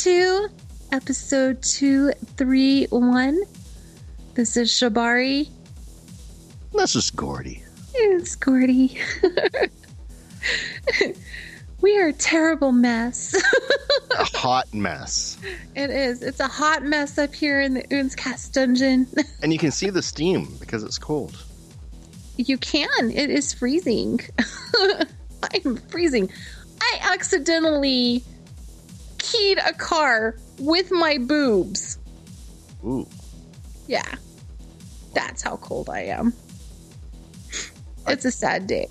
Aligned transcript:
to 0.00 0.48
episode 0.90 1.62
231. 1.62 3.42
This 4.32 4.56
is 4.56 4.70
Shabari. 4.70 5.50
This 6.72 6.96
is 6.96 7.10
Gordy. 7.10 7.62
It's 7.92 8.34
Gordy. 8.34 8.98
we 11.82 11.98
are 11.98 12.08
a 12.08 12.12
terrible 12.14 12.72
mess. 12.72 13.34
A 14.18 14.24
hot 14.24 14.72
mess. 14.72 15.38
it 15.74 15.90
is. 15.90 16.22
It's 16.22 16.40
a 16.40 16.48
hot 16.48 16.82
mess 16.84 17.18
up 17.18 17.34
here 17.34 17.60
in 17.60 17.74
the 17.74 17.82
Oontzcast 17.84 18.52
dungeon. 18.52 19.06
And 19.42 19.52
you 19.52 19.58
can 19.58 19.70
see 19.72 19.90
the 19.90 20.02
steam 20.02 20.54
because 20.60 20.82
it's 20.84 20.98
cold. 20.98 21.36
you 22.36 22.56
can. 22.58 23.10
It 23.10 23.28
is 23.30 23.52
freezing. 23.52 24.20
I'm 25.64 25.76
freezing. 25.88 26.30
I 26.80 26.98
accidentally 27.12 28.22
keyed 29.22 29.58
a 29.64 29.72
car 29.72 30.36
with 30.58 30.90
my 30.90 31.18
boobs. 31.18 31.98
Ooh. 32.84 33.06
Yeah. 33.86 34.02
That's 35.14 35.42
how 35.42 35.56
cold 35.58 35.88
I 35.88 36.00
am. 36.00 36.32
It's 38.08 38.24
a 38.24 38.30
sad 38.30 38.66
day. 38.66 38.88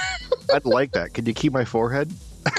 I'd 0.54 0.64
like 0.64 0.92
that. 0.92 1.12
Could 1.14 1.28
you 1.28 1.34
keep 1.34 1.52
my 1.52 1.64
forehead? 1.64 2.12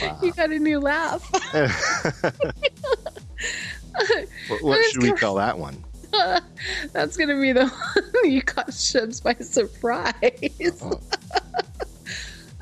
Wow. 0.00 0.18
You 0.22 0.32
got 0.32 0.50
a 0.52 0.58
new 0.58 0.78
laugh. 0.78 1.28
what 4.48 4.62
what 4.62 4.84
should 4.86 5.02
we 5.02 5.12
call 5.12 5.34
that 5.36 5.58
one? 5.58 5.84
That's 6.92 7.16
gonna 7.16 7.40
be 7.40 7.52
the 7.52 7.66
one 7.68 8.04
you 8.32 8.42
caught 8.42 8.68
Shibs 8.70 9.22
by 9.22 9.34
surprise. 9.34 10.14
Oh. 10.82 11.00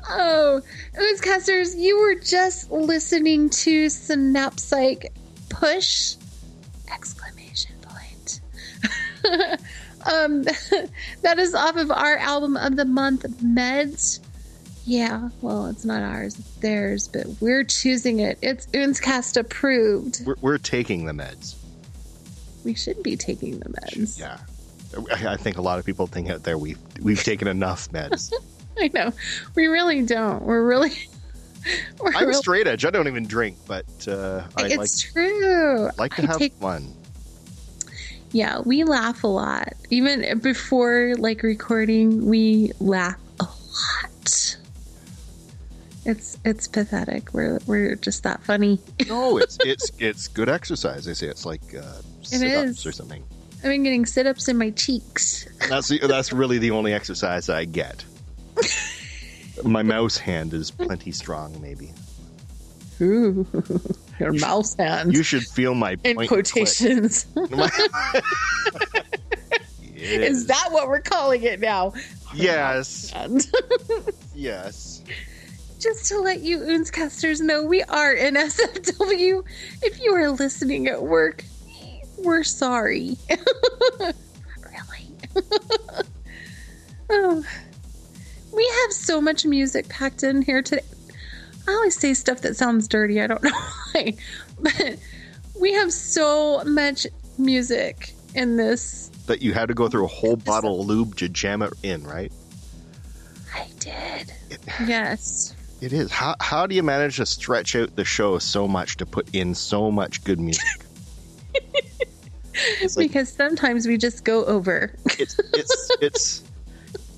Oh, 0.09 0.61
Oontzcasters, 0.95 1.77
you 1.77 1.99
were 1.99 2.15
just 2.15 2.71
listening 2.71 3.49
to 3.49 3.87
Synapsyche 3.87 5.07
Push! 5.49 6.15
Exclamation 6.93 7.75
point. 7.81 8.39
um, 10.05 10.43
that 11.23 11.39
is 11.39 11.53
off 11.53 11.75
of 11.75 11.91
our 11.91 12.15
album 12.17 12.55
of 12.55 12.77
the 12.77 12.85
month, 12.85 13.23
Meds. 13.43 14.21
Yeah, 14.85 15.27
well, 15.41 15.65
it's 15.65 15.83
not 15.83 16.01
ours, 16.01 16.39
it's 16.39 16.55
theirs, 16.55 17.09
but 17.09 17.25
we're 17.41 17.65
choosing 17.65 18.19
it. 18.21 18.39
It's 18.41 18.67
Oontzcast 18.67 19.35
approved. 19.35 20.25
We're, 20.25 20.35
we're 20.39 20.57
taking 20.57 21.03
the 21.05 21.11
meds. 21.11 21.56
We 22.67 22.73
should 22.73 23.01
be 23.01 23.15
taking 23.15 23.59
the 23.59 23.69
meds. 23.69 24.19
Yeah. 24.19 24.39
I 25.25 25.37
think 25.37 25.57
a 25.57 25.61
lot 25.61 25.79
of 25.79 25.85
people 25.85 26.05
think 26.05 26.29
out 26.29 26.43
there 26.43 26.57
we've 26.57 26.77
we've 27.01 27.23
taken 27.23 27.47
enough 27.47 27.89
meds. 27.91 28.33
I 28.77 28.91
know. 28.93 29.13
We 29.55 29.67
really 29.67 30.01
don't. 30.01 30.43
We're 30.43 30.65
really. 30.67 30.91
We're 32.01 32.13
I'm 32.13 32.27
really 32.27 32.33
straight 32.33 32.67
edge. 32.67 32.83
I 32.83 32.89
don't 32.89 33.07
even 33.07 33.25
drink, 33.25 33.55
but 33.67 33.85
uh, 34.05 34.43
I 34.57 34.63
like 34.63 34.71
it's 34.73 34.99
true. 34.99 35.89
like 35.97 36.13
to 36.15 36.23
I 36.23 36.25
have 36.25 36.37
take- 36.39 36.53
fun. 36.55 36.93
Yeah, 38.33 38.59
we 38.65 38.83
laugh 38.83 39.23
a 39.23 39.27
lot. 39.27 39.71
Even 39.89 40.39
before 40.39 41.15
like 41.17 41.43
recording, 41.43 42.25
we 42.25 42.73
laugh 42.81 43.15
a 43.39 43.45
lot. 43.45 44.56
It's 46.07 46.37
it's 46.45 46.69
pathetic. 46.69 47.33
We're 47.33 47.59
we're 47.67 47.95
just 47.95 48.23
that 48.23 48.41
funny. 48.41 48.79
No, 49.09 49.37
it's 49.43 49.57
it's 49.65 49.91
it's 49.99 50.29
good 50.29 50.47
exercise. 50.47 51.03
They 51.03 51.13
say 51.13 51.27
it's 51.27 51.45
like 51.45 51.75
uh, 51.75 52.01
sit-ups 52.21 52.79
is. 52.79 52.85
or 52.85 52.93
something. 52.93 53.23
I've 53.57 53.63
been 53.63 53.83
getting 53.83 54.05
sit 54.05 54.25
ups 54.25 54.47
in 54.47 54.57
my 54.57 54.69
cheeks. 54.69 55.47
That's 55.67 55.89
the, 55.89 55.99
that's 55.99 56.31
really 56.31 56.59
the 56.59 56.71
only 56.71 56.93
exercise 56.93 57.49
I 57.49 57.65
get. 57.65 58.05
My 59.63 59.81
mouse 59.81 60.17
hand 60.17 60.53
is 60.53 60.69
plenty 60.69 61.11
strong. 61.11 61.59
Maybe 61.59 61.91
Ooh, 63.01 63.45
your 64.19 64.33
mouse 64.33 64.75
hand. 64.75 65.13
you 65.13 65.23
should 65.23 65.43
feel 65.43 65.73
my 65.73 65.97
in 66.03 66.15
quotations. 66.27 67.25
It 69.99 70.21
Is 70.21 70.45
that 70.45 70.69
what 70.71 70.87
we're 70.87 71.01
calling 71.01 71.41
it 71.41 71.59
now? 71.59 71.93
yes? 72.33 73.11
Yes. 74.35 75.01
Just 75.79 76.07
to 76.07 76.19
let 76.19 76.41
you 76.41 76.59
Oontzcasters 76.59 77.39
know, 77.39 77.63
we 77.63 77.83
are 77.83 78.13
in 78.13 78.33
SFW. 78.35 79.43
If 79.83 80.01
you 80.01 80.13
are 80.15 80.31
listening 80.31 80.87
at 80.87 81.03
work, 81.03 81.43
we're 82.17 82.43
sorry. 82.43 83.15
really. 83.99 85.07
oh. 87.09 87.43
We 88.53 88.67
have 88.81 88.91
so 88.91 89.21
much 89.21 89.45
music 89.45 89.87
packed 89.87 90.23
in 90.23 90.41
here 90.41 90.63
today. 90.63 90.83
I 91.67 91.71
always 91.71 91.95
say 91.95 92.15
stuff 92.15 92.41
that 92.41 92.55
sounds 92.55 92.87
dirty. 92.87 93.21
I 93.21 93.27
don't 93.27 93.43
know 93.43 93.51
why. 93.93 94.15
But 94.59 94.97
we 95.59 95.73
have 95.73 95.93
so 95.93 96.63
much 96.63 97.05
music 97.37 98.15
in 98.33 98.57
this. 98.57 99.11
That 99.27 99.43
you 99.43 99.53
had 99.53 99.67
to 99.67 99.75
go 99.75 99.87
through 99.89 100.05
a 100.05 100.09
whole 100.09 100.37
bottle 100.37 100.81
of 100.81 100.87
lube 100.87 101.17
to 101.17 101.29
jam 101.29 101.61
it 101.61 101.73
in, 101.83 102.03
right? 102.03 102.31
I 103.53 103.67
did. 103.79 104.33
Yes. 104.87 105.53
It 105.81 105.93
is. 105.93 106.11
How 106.11 106.35
how 106.39 106.65
do 106.67 106.73
you 106.75 106.81
manage 106.83 107.17
to 107.17 107.25
stretch 107.25 107.75
out 107.75 107.95
the 107.95 108.03
show 108.05 108.39
so 108.39 108.67
much 108.67 108.97
to 108.97 109.05
put 109.05 109.33
in 109.35 109.53
so 109.55 109.91
much 109.91 110.23
good 110.23 110.39
music? 110.39 110.65
Like- 112.95 112.95
because 113.09 113.31
sometimes 113.31 113.85
we 113.87 113.97
just 113.97 114.23
go 114.23 114.43
over. 114.45 114.91
It's 115.19 115.39
it's 115.53 115.91
it's 116.01 116.43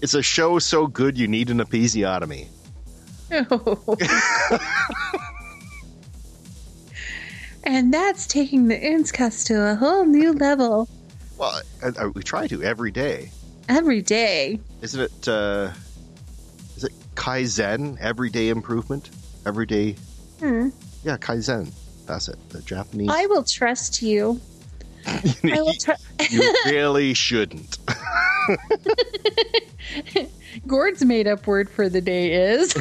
it's 0.02 0.14
a 0.14 0.22
show 0.22 0.60
so 0.60 0.86
good 0.88 1.18
you 1.18 1.30
need 1.30 1.50
an 1.50 1.60
episiotomy. 1.60 2.48
Oh. 3.32 3.96
and 7.64 7.94
that's 7.94 8.28
taking 8.28 8.68
the 8.68 8.76
Oontzcast 8.76 9.45
to 9.48 9.72
a 9.72 9.76
whole 9.76 10.04
new 10.06 10.33
level 10.33 10.90
Well, 11.38 11.62
uh, 11.83 11.92
uh, 11.98 12.10
we 12.14 12.24
try 12.24 12.48
to 12.48 12.62
every 12.64 12.92
day. 12.92 13.31
every 13.69 14.02
day. 14.02 14.60
Isn't 14.81 15.02
it? 15.02 15.28
Uh, 15.28 15.72
it 15.72 15.89
kaizen? 17.19 17.97
Everyday 17.99 18.47
improvement. 18.49 19.09
Everyday. 19.45 19.95
Hmm. 20.40 20.69
Yeah, 21.04 21.18
kaizen. 21.18 21.71
That's 22.06 22.30
it. 22.30 22.38
The 22.49 22.61
Japanese. 22.61 23.09
I 23.11 23.26
will 23.28 23.44
trust 23.44 24.02
you. 24.02 24.40
I 25.06 25.61
will 25.61 25.73
tr- 25.80 25.92
you 26.30 26.54
really 26.66 27.14
shouldn't. 27.14 27.78
Gord's 30.68 31.04
made 31.04 31.28
up 31.28 31.45
word 31.45 31.69
for 31.69 31.90
the 31.90 32.02
day 32.02 32.31
is. 32.33 32.73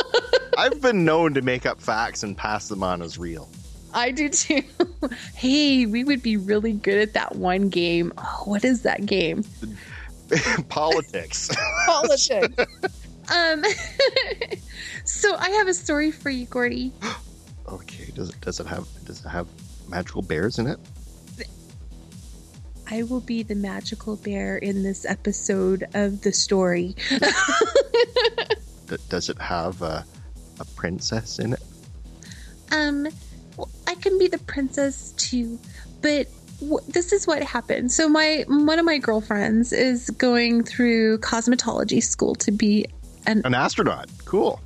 I've 0.58 0.80
been 0.80 1.04
known 1.04 1.34
to 1.34 1.42
make 1.42 1.64
up 1.64 1.80
facts 1.80 2.22
and 2.22 2.36
pass 2.36 2.68
them 2.68 2.82
on 2.82 3.02
as 3.02 3.18
real. 3.18 3.48
I 3.94 4.10
do 4.10 4.28
too. 4.28 4.62
hey, 5.34 5.86
we 5.86 6.02
would 6.04 6.22
be 6.22 6.36
really 6.36 6.72
good 6.72 6.98
at 7.00 7.14
that 7.14 7.36
one 7.36 7.68
game. 7.68 8.12
Oh, 8.18 8.42
what 8.46 8.64
is 8.64 8.82
that 8.82 9.06
game? 9.06 9.44
Politics. 10.68 11.50
Politics. 11.86 12.56
Um. 13.28 13.64
so 15.04 15.34
I 15.36 15.50
have 15.50 15.68
a 15.68 15.74
story 15.74 16.10
for 16.10 16.30
you, 16.30 16.46
Gordy. 16.46 16.92
okay. 17.68 18.10
Does 18.14 18.30
it 18.30 18.40
does 18.40 18.60
it 18.60 18.66
have 18.66 18.86
does 19.04 19.24
it 19.24 19.28
have 19.28 19.46
magical 19.88 20.22
bears 20.22 20.58
in 20.58 20.66
it? 20.66 20.78
I 22.88 23.02
will 23.02 23.20
be 23.20 23.42
the 23.42 23.54
magical 23.54 24.16
bear 24.16 24.56
in 24.58 24.82
this 24.82 25.04
episode 25.04 25.84
of 25.94 26.20
the 26.22 26.32
story. 26.32 26.94
Does 29.08 29.28
it 29.28 29.40
have 29.40 29.82
a, 29.82 30.04
a 30.60 30.64
princess 30.76 31.40
in 31.40 31.54
it? 31.54 31.62
Um, 32.70 33.08
well, 33.56 33.68
I 33.88 33.96
can 33.96 34.18
be 34.18 34.28
the 34.28 34.38
princess 34.38 35.12
too, 35.16 35.58
but 36.00 36.28
w- 36.60 36.84
this 36.88 37.12
is 37.12 37.26
what 37.26 37.42
happened. 37.42 37.90
So 37.90 38.08
my 38.08 38.44
one 38.46 38.78
of 38.78 38.84
my 38.84 38.98
girlfriends 38.98 39.72
is 39.72 40.10
going 40.10 40.62
through 40.62 41.18
cosmetology 41.18 42.02
school 42.02 42.36
to 42.36 42.52
be 42.52 42.86
an 43.26 43.42
An 43.44 43.54
astronaut. 43.54 44.08
Cool. 44.24 44.60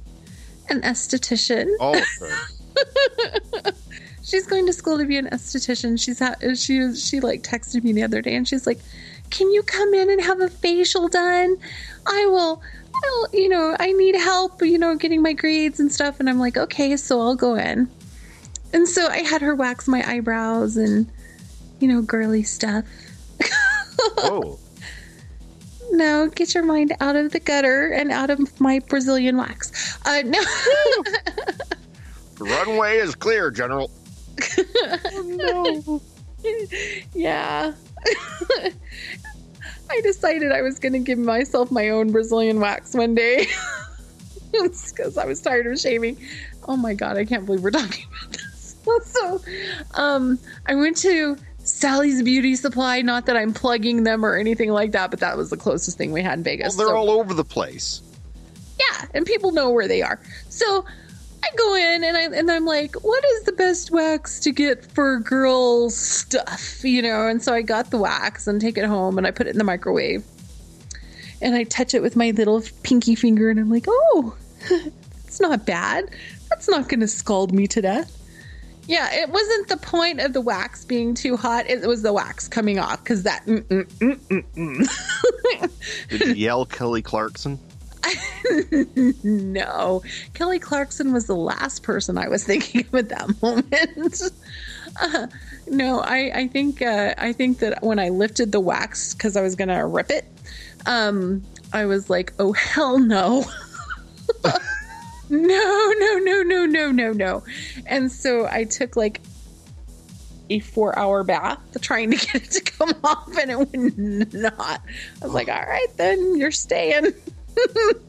an 0.68 0.82
esthetician. 0.82 1.68
Oh. 1.80 2.00
She's 4.22 4.46
going 4.46 4.66
to 4.66 4.72
school 4.72 4.98
to 4.98 5.04
be 5.06 5.16
an 5.16 5.26
esthetician. 5.30 6.00
She's 6.00 6.18
ha- 6.20 6.36
she 6.54 6.94
she 6.94 7.20
like 7.20 7.42
texted 7.42 7.82
me 7.82 7.92
the 7.92 8.02
other 8.04 8.22
day 8.22 8.34
and 8.36 8.46
she's 8.46 8.66
like, 8.66 8.78
"Can 9.30 9.50
you 9.50 9.62
come 9.62 9.92
in 9.94 10.08
and 10.10 10.20
have 10.22 10.40
a 10.40 10.48
facial 10.48 11.08
done? 11.08 11.56
I 12.06 12.26
will." 12.26 12.62
I'll, 12.92 13.26
you 13.32 13.48
know, 13.48 13.76
I 13.78 13.92
need 13.92 14.14
help, 14.16 14.62
you 14.62 14.76
know, 14.76 14.94
getting 14.96 15.22
my 15.22 15.32
grades 15.32 15.78
and 15.80 15.90
stuff. 15.92 16.18
And 16.20 16.28
I'm 16.28 16.38
like, 16.40 16.56
okay, 16.56 16.96
so 16.96 17.20
I'll 17.20 17.36
go 17.36 17.54
in. 17.54 17.88
And 18.74 18.86
so 18.86 19.06
I 19.06 19.18
had 19.18 19.40
her 19.42 19.54
wax 19.54 19.86
my 19.86 20.02
eyebrows 20.06 20.76
and, 20.76 21.06
you 21.78 21.86
know, 21.88 22.02
girly 22.02 22.42
stuff. 22.42 22.84
oh, 24.18 24.58
No, 26.00 26.28
get 26.28 26.54
your 26.54 26.64
mind 26.64 26.94
out 27.00 27.14
of 27.14 27.30
the 27.30 27.40
gutter 27.40 27.88
and 27.88 28.10
out 28.10 28.30
of 28.30 28.58
my 28.58 28.78
Brazilian 28.78 29.36
wax. 29.36 29.98
Uh, 30.06 30.22
no. 30.24 30.40
the 32.36 32.44
runway 32.44 32.96
is 32.96 33.14
clear, 33.14 33.50
General. 33.50 33.90
no. 35.24 36.00
yeah. 37.14 37.74
I 39.90 40.00
decided 40.02 40.52
I 40.52 40.62
was 40.62 40.78
going 40.78 40.94
to 40.94 41.00
give 41.00 41.18
myself 41.18 41.70
my 41.70 41.90
own 41.90 42.12
Brazilian 42.12 42.60
wax 42.60 42.94
one 42.94 43.14
day. 43.14 43.46
because 44.52 45.18
I 45.18 45.26
was 45.26 45.42
tired 45.42 45.66
of 45.66 45.78
shaving. 45.78 46.16
Oh 46.66 46.78
my 46.78 46.94
god, 46.94 47.18
I 47.18 47.26
can't 47.26 47.44
believe 47.44 47.62
we're 47.62 47.72
talking 47.72 48.06
about 48.08 48.32
this. 48.32 48.76
so, 49.04 49.38
um, 49.92 50.38
I 50.64 50.76
went 50.76 50.96
to 50.98 51.36
Sally's 51.80 52.22
Beauty 52.22 52.54
Supply. 52.56 53.00
Not 53.02 53.26
that 53.26 53.36
I'm 53.36 53.52
plugging 53.54 54.04
them 54.04 54.24
or 54.24 54.36
anything 54.36 54.70
like 54.70 54.92
that, 54.92 55.10
but 55.10 55.20
that 55.20 55.36
was 55.36 55.48
the 55.50 55.56
closest 55.56 55.96
thing 55.96 56.12
we 56.12 56.22
had 56.22 56.34
in 56.34 56.40
Well, 56.40 56.44
Vegas. 56.44 56.74
they're 56.76 56.86
so- 56.88 56.96
all 56.96 57.10
over 57.10 57.32
the 57.34 57.44
place. 57.44 58.02
yeah, 58.78 59.06
and 59.14 59.24
people 59.26 59.52
know 59.52 59.70
where 59.70 59.88
they 59.88 60.02
are. 60.02 60.20
So 60.50 60.84
I 61.42 61.48
go 61.56 61.74
in 61.74 62.04
and 62.04 62.16
I 62.16 62.22
and 62.38 62.50
I'm 62.50 62.66
like, 62.66 62.94
what 63.02 63.24
is 63.24 63.44
the 63.44 63.52
best 63.52 63.90
wax 63.90 64.40
to 64.40 64.52
get 64.52 64.84
for 64.92 65.20
girl 65.20 65.88
stuff? 65.88 66.84
You 66.84 67.00
know, 67.00 67.26
and 67.26 67.42
so 67.42 67.54
I 67.54 67.62
got 67.62 67.90
the 67.90 67.96
wax 67.98 68.46
and 68.46 68.60
take 68.60 68.76
it 68.76 68.84
home 68.84 69.16
and 69.16 69.26
I 69.26 69.30
put 69.30 69.46
it 69.46 69.50
in 69.50 69.58
the 69.58 69.64
microwave. 69.64 70.22
And 71.42 71.54
I 71.54 71.64
touch 71.64 71.94
it 71.94 72.02
with 72.02 72.14
my 72.16 72.32
little 72.32 72.62
pinky 72.82 73.14
finger 73.14 73.48
and 73.48 73.58
I'm 73.58 73.70
like, 73.70 73.86
oh, 73.88 74.36
it's 75.24 75.40
not 75.40 75.64
bad. 75.64 76.10
That's 76.50 76.68
not 76.68 76.88
gonna 76.90 77.08
scald 77.08 77.52
me 77.54 77.66
to 77.68 77.80
death. 77.80 78.14
Yeah, 78.90 79.08
it 79.14 79.28
wasn't 79.28 79.68
the 79.68 79.76
point 79.76 80.18
of 80.18 80.32
the 80.32 80.40
wax 80.40 80.84
being 80.84 81.14
too 81.14 81.36
hot. 81.36 81.70
It 81.70 81.86
was 81.86 82.02
the 82.02 82.12
wax 82.12 82.48
coming 82.48 82.80
off 82.80 83.04
because 83.04 83.22
that. 83.22 83.46
Mm, 83.46 83.62
mm, 83.62 83.84
mm, 83.84 84.18
mm, 84.18 84.44
mm. 84.56 86.08
Did 86.08 86.20
you 86.22 86.34
yell 86.34 86.66
Kelly 86.66 87.00
Clarkson? 87.00 87.60
no, 89.22 90.02
Kelly 90.34 90.58
Clarkson 90.58 91.12
was 91.12 91.28
the 91.28 91.36
last 91.36 91.84
person 91.84 92.18
I 92.18 92.26
was 92.26 92.42
thinking 92.42 92.80
of 92.80 92.94
at 92.96 93.08
that 93.10 93.40
moment. 93.42 94.22
Uh, 95.00 95.28
no, 95.68 96.00
I, 96.00 96.32
I 96.34 96.48
think 96.48 96.82
uh, 96.82 97.14
I 97.16 97.32
think 97.32 97.60
that 97.60 97.84
when 97.84 98.00
I 98.00 98.08
lifted 98.08 98.50
the 98.50 98.58
wax 98.58 99.14
because 99.14 99.36
I 99.36 99.42
was 99.42 99.54
gonna 99.54 99.86
rip 99.86 100.10
it, 100.10 100.24
um, 100.86 101.44
I 101.72 101.84
was 101.84 102.10
like, 102.10 102.32
oh 102.40 102.54
hell 102.54 102.98
no. 102.98 103.44
no, 105.30 105.92
no, 105.98 106.18
no, 106.18 106.42
no, 106.42 106.66
no, 106.66 106.90
no, 106.90 107.12
no. 107.12 107.42
And 107.86 108.10
so 108.10 108.46
I 108.46 108.64
took 108.64 108.96
like 108.96 109.20
a 110.50 110.58
four 110.58 110.98
hour 110.98 111.22
bath 111.22 111.60
trying 111.80 112.10
to 112.10 112.16
get 112.16 112.34
it 112.34 112.50
to 112.50 112.60
come 112.60 112.94
off 113.04 113.36
and 113.38 113.50
it 113.50 113.58
would 113.58 114.34
not. 114.34 114.82
I 115.22 115.24
was 115.24 115.32
like, 115.32 115.48
all 115.48 115.62
right, 115.62 115.88
then 115.96 116.36
you're 116.36 116.50
staying. 116.50 117.12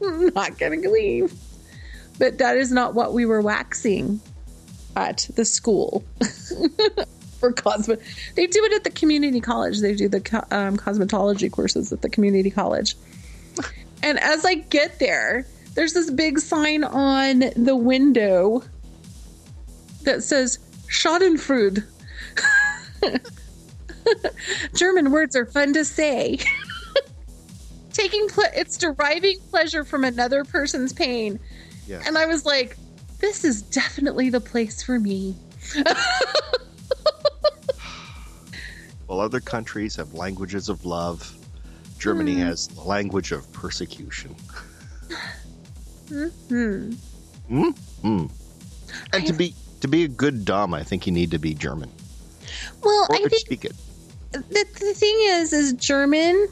not 0.00 0.58
gonna 0.58 0.76
leave. 0.76 1.32
But 2.18 2.38
that 2.38 2.56
is 2.56 2.70
not 2.70 2.94
what 2.94 3.14
we 3.14 3.26
were 3.26 3.40
waxing 3.40 4.20
at 4.96 5.28
the 5.34 5.44
school 5.44 6.04
for 7.40 7.52
cosmet. 7.52 8.00
They 8.34 8.46
do 8.46 8.64
it 8.64 8.72
at 8.72 8.84
the 8.84 8.90
community 8.90 9.40
college. 9.40 9.80
They 9.80 9.94
do 9.94 10.08
the 10.08 10.18
um, 10.50 10.76
cosmetology 10.76 11.50
courses 11.50 11.92
at 11.92 12.02
the 12.02 12.08
community 12.08 12.50
college. 12.50 12.96
And 14.02 14.18
as 14.18 14.44
I 14.44 14.54
get 14.54 14.98
there, 14.98 15.46
there's 15.74 15.92
this 15.92 16.10
big 16.10 16.38
sign 16.38 16.84
on 16.84 17.44
the 17.56 17.76
window 17.76 18.62
that 20.02 20.22
says 20.22 20.58
Schadenfreude. 20.88 21.84
German 24.74 25.10
words 25.12 25.34
are 25.36 25.46
fun 25.46 25.72
to 25.74 25.84
say. 25.84 26.38
Taking 27.92 28.28
ple- 28.28 28.44
it's 28.54 28.76
deriving 28.76 29.38
pleasure 29.50 29.84
from 29.84 30.04
another 30.04 30.44
person's 30.44 30.92
pain. 30.92 31.38
Yes. 31.86 32.06
And 32.06 32.16
I 32.18 32.26
was 32.26 32.44
like, 32.46 32.76
this 33.18 33.44
is 33.44 33.62
definitely 33.62 34.30
the 34.30 34.40
place 34.40 34.82
for 34.82 34.98
me. 34.98 35.36
While 39.06 39.20
other 39.20 39.40
countries 39.40 39.94
have 39.96 40.14
languages 40.14 40.68
of 40.68 40.84
love, 40.84 41.32
Germany 41.98 42.34
Hmm. 42.34 42.40
has 42.40 42.68
the 42.68 42.80
language 42.80 43.30
of 43.32 43.50
persecution. 43.52 44.34
Hmm. 46.12 47.70
Mm. 48.02 48.30
And 49.12 49.26
to 49.26 49.32
be 49.32 49.54
to 49.80 49.88
be 49.88 50.04
a 50.04 50.08
good 50.08 50.44
dom, 50.44 50.74
I 50.74 50.82
think 50.82 51.06
you 51.06 51.12
need 51.12 51.30
to 51.32 51.38
be 51.38 51.54
German 51.54 51.90
Well, 52.82 53.06
or 53.10 53.16
I 53.16 53.18
think 53.28 53.34
speak 53.34 53.64
it. 53.64 53.72
the, 54.32 54.40
the 54.40 54.94
thing 54.94 55.16
is 55.20 55.52
is 55.52 55.72
german 55.74 56.48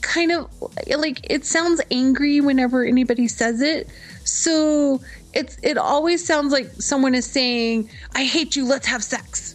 kind 0.00 0.32
of 0.32 0.48
like 0.96 1.20
it 1.30 1.44
sounds 1.44 1.80
angry 1.90 2.40
whenever 2.40 2.84
anybody 2.84 3.26
says 3.28 3.60
it 3.60 3.88
so 4.24 5.00
it's 5.32 5.56
it 5.62 5.78
always 5.78 6.24
sounds 6.24 6.52
like 6.52 6.70
someone 6.80 7.14
is 7.14 7.24
saying 7.26 7.88
i 8.14 8.24
hate 8.24 8.54
you 8.56 8.64
let's 8.66 8.86
have 8.86 9.02
sex 9.02 9.54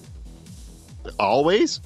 Always. 1.19 1.81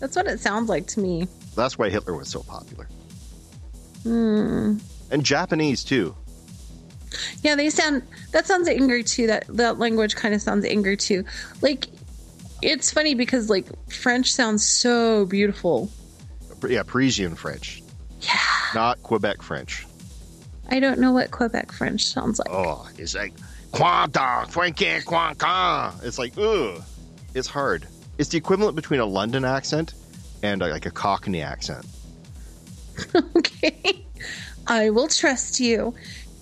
that's 0.00 0.14
what 0.16 0.26
it 0.26 0.38
sounds 0.40 0.68
like 0.68 0.86
to 0.88 1.00
me 1.00 1.26
That's 1.54 1.78
why 1.78 1.88
Hitler 1.88 2.14
was 2.14 2.28
so 2.28 2.42
popular, 2.42 2.86
hmm. 4.02 4.76
and 5.10 5.24
Japanese 5.24 5.82
too. 5.84 6.14
Yeah 7.42 7.54
they 7.54 7.70
sound 7.70 8.02
that 8.32 8.46
sounds 8.46 8.68
angry 8.68 9.02
too 9.04 9.26
that 9.26 9.44
that 9.48 9.78
language 9.78 10.16
kind 10.16 10.34
of 10.34 10.42
sounds 10.42 10.64
angry 10.64 10.96
too 10.96 11.24
like 11.62 11.86
it's 12.62 12.90
funny 12.92 13.14
because 13.14 13.48
like 13.50 13.66
french 13.90 14.32
sounds 14.32 14.64
so 14.64 15.24
beautiful 15.26 15.90
Yeah, 16.66 16.82
Parisian 16.82 17.34
French, 17.36 17.82
yeah 18.20 18.38
not 18.74 19.02
Quebec 19.02 19.42
French. 19.42 19.86
i 20.70 20.80
don't 20.80 20.98
know 20.98 21.12
what 21.12 21.30
quebec 21.30 21.70
french 21.72 22.06
sounds 22.06 22.38
like 22.38 22.48
Oh, 22.50 22.88
it's 22.98 23.14
like 23.14 23.34
quanta, 23.72 24.46
quenque, 24.50 25.04
quanca. 25.04 25.92
It's 26.02 26.18
like 26.18 26.32
ugh. 26.38 26.82
It's 27.34 27.46
hard. 27.48 27.86
It's 28.16 28.30
the 28.30 28.38
equivalent 28.38 28.74
between 28.76 29.00
a 29.00 29.04
London 29.04 29.44
accent 29.44 29.92
and 30.42 30.62
uh, 30.62 30.68
like 30.68 30.86
a 30.86 30.90
Cockney 30.90 31.42
accent. 31.42 31.84
Okay. 33.36 34.06
I 34.66 34.88
will 34.90 35.08
trust 35.08 35.60
you. 35.60 35.94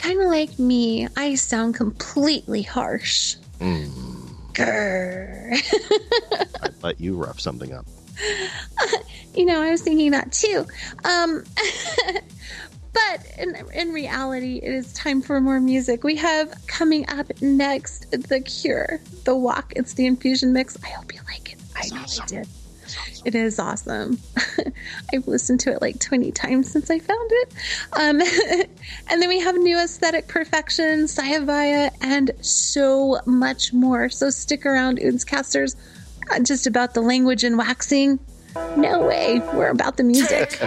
Kind 0.04 0.20
of 0.20 0.26
like 0.26 0.58
me, 0.58 1.08
I 1.16 1.34
sound 1.34 1.76
completely 1.76 2.60
harsh. 2.60 3.36
Grr. 4.52 5.56
I'd 6.62 6.82
let 6.82 7.00
you 7.00 7.16
rough 7.16 7.40
something 7.40 7.72
up. 7.72 7.86
you 9.34 9.46
know, 9.46 9.62
I 9.62 9.70
was 9.70 9.80
thinking 9.80 10.10
that 10.10 10.30
too. 10.30 10.66
Um, 11.06 11.42
but 12.92 13.26
in, 13.38 13.56
in 13.72 13.92
reality, 13.94 14.60
it 14.62 14.74
is 14.74 14.92
time 14.92 15.22
for 15.22 15.40
more 15.40 15.58
music. 15.58 16.04
We 16.04 16.16
have 16.16 16.54
coming 16.66 17.08
up 17.08 17.32
next 17.40 18.10
The 18.10 18.40
Cure, 18.42 19.00
The 19.24 19.34
Walk. 19.34 19.72
It's 19.74 19.94
the 19.94 20.04
infusion 20.04 20.52
mix. 20.52 20.76
I 20.84 20.88
hope 20.88 21.14
you 21.14 21.20
like 21.24 21.54
it. 21.54 21.58
I 21.74 21.88
know 21.94 22.02
I 22.02 22.26
did. 22.26 22.46
It 23.24 23.34
is 23.34 23.58
awesome. 23.58 24.18
I've 25.12 25.26
listened 25.26 25.60
to 25.60 25.72
it 25.72 25.80
like 25.80 25.98
20 26.00 26.32
times 26.32 26.70
since 26.70 26.90
I 26.90 26.98
found 26.98 27.30
it. 27.32 27.54
Um, 27.92 28.20
and 29.10 29.22
then 29.22 29.28
we 29.28 29.40
have 29.40 29.56
New 29.56 29.78
Aesthetic 29.78 30.28
Perfection, 30.28 31.06
Psy'Aviah, 31.06 31.90
and 32.00 32.30
so 32.40 33.20
much 33.26 33.72
more. 33.72 34.08
So 34.08 34.30
stick 34.30 34.66
around, 34.66 34.98
Oontzcasters. 34.98 35.76
Not 36.30 36.42
just 36.44 36.66
about 36.66 36.94
the 36.94 37.00
language 37.00 37.44
and 37.44 37.58
waxing. 37.58 38.18
No 38.76 39.06
way. 39.06 39.40
We're 39.52 39.70
about 39.70 39.96
the 39.96 40.04
music. 40.04 40.58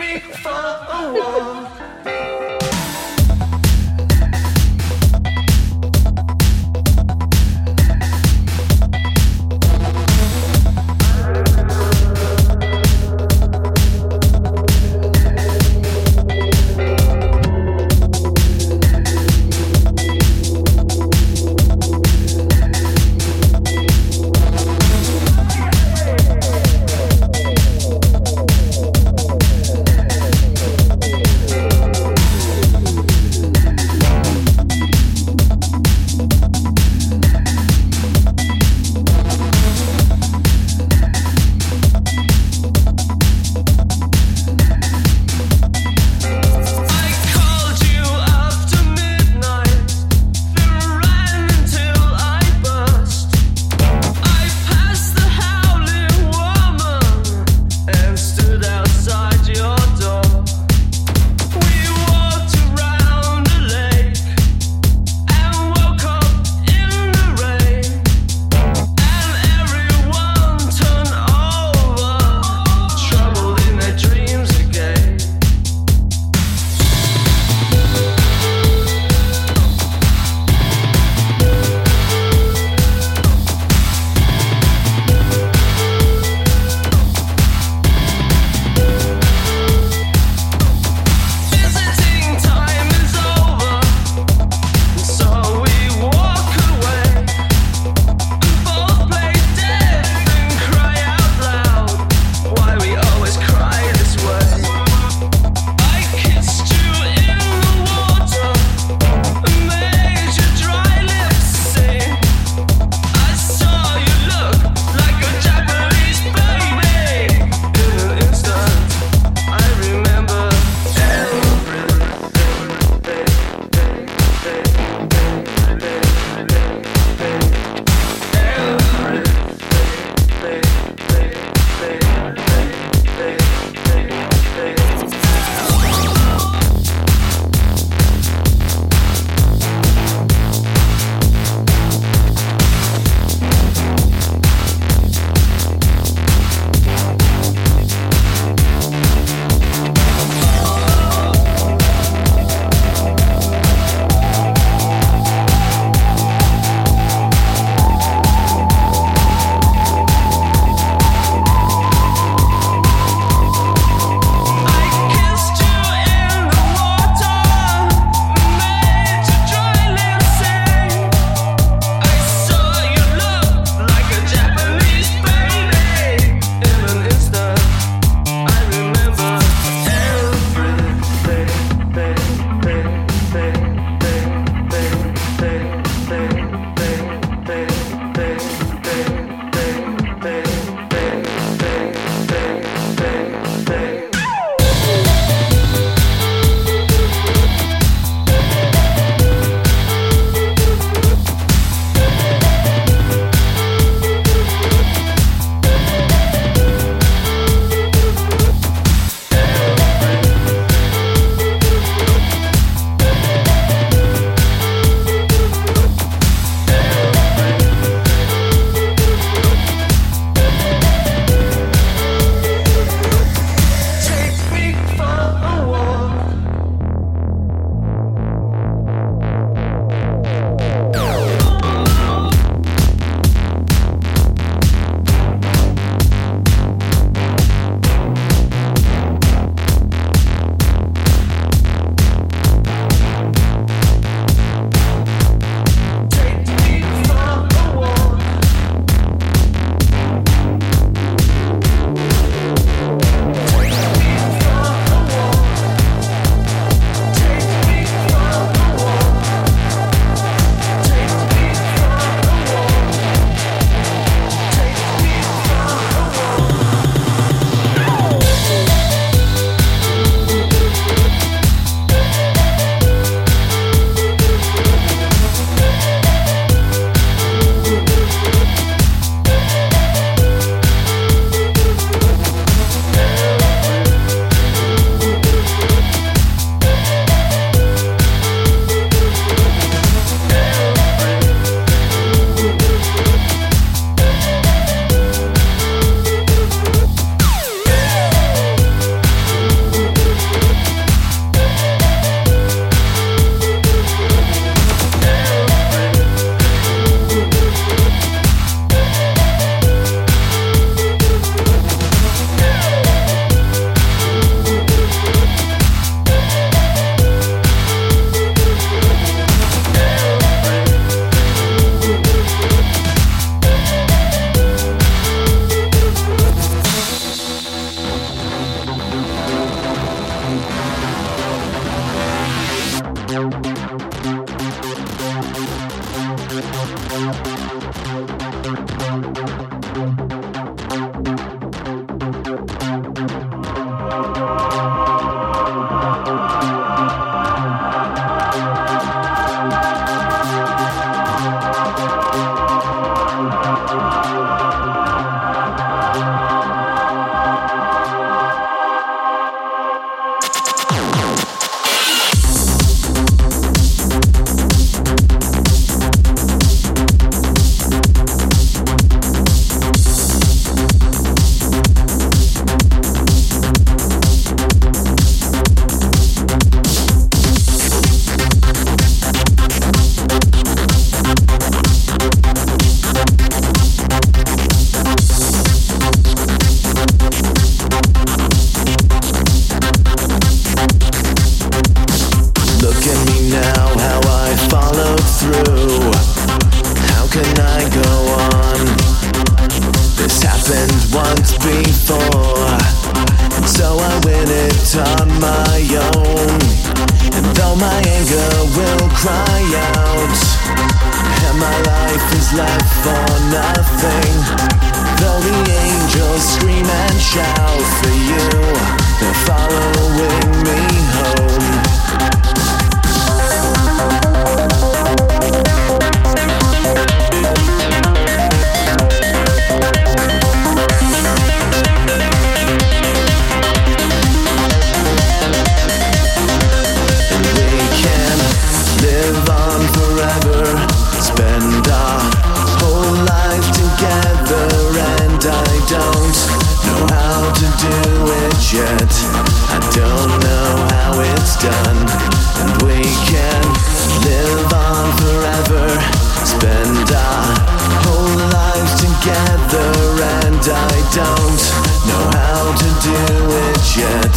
and 459.99 460.45
I 460.45 460.75
don't 460.93 461.41
know 461.87 462.03
how 462.13 462.53
to 462.53 462.69
do 462.85 463.01
it 463.45 463.63
yet. 463.77 464.15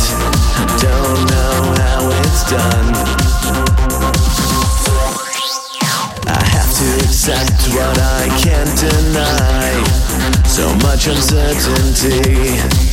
I 0.56 0.66
don't 0.80 1.22
know 1.32 1.56
how 1.80 2.00
it's 2.20 2.42
done. 2.50 2.88
I 6.26 6.42
have 6.54 6.70
to 6.80 6.88
accept 7.04 7.60
what 7.74 7.98
I 7.98 8.28
can't 8.42 8.74
deny. 8.78 9.70
So 10.46 10.74
much 10.86 11.06
uncertainty. 11.06 12.89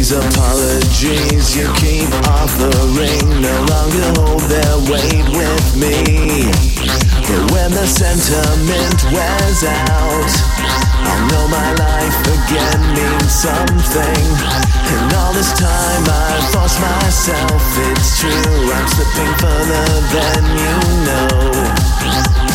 These 0.00 0.12
apologies 0.12 1.54
you 1.54 1.68
keep 1.76 2.08
offering 2.24 3.20
no 3.36 3.52
longer 3.68 4.08
hold 4.16 4.40
their 4.48 4.76
weight 4.88 5.28
with 5.28 5.76
me. 5.76 6.48
But 7.28 7.52
when 7.52 7.70
the 7.70 7.84
sentiment 7.84 8.96
wears 9.12 9.62
out, 9.62 10.30
I 11.04 11.16
know 11.28 11.44
my 11.52 11.68
life 11.76 12.16
again 12.32 12.80
means 12.96 13.28
something. 13.28 14.24
And 14.88 15.12
all 15.20 15.34
this 15.34 15.52
time 15.52 16.04
I 16.08 16.48
force 16.48 16.80
myself, 16.80 17.60
it's 17.92 18.20
true, 18.20 18.72
I'm 18.72 18.88
slipping 18.88 19.34
further 19.36 19.84
than 20.16 20.42
you 20.64 20.76
know. 21.04 22.49